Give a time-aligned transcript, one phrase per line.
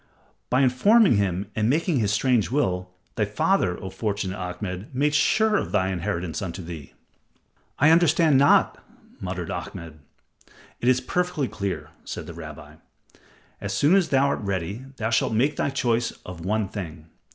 [0.49, 5.55] By informing him and making his strange will, thy father, O fortunate Ahmed, made sure
[5.57, 6.93] of thy inheritance unto thee."
[7.77, 8.83] "I understand not,"
[9.19, 9.99] muttered Ahmed.
[10.79, 12.77] "It is perfectly clear," said the rabbi.
[13.61, 17.05] "As soon as thou art ready, thou shalt make thy choice of one thing.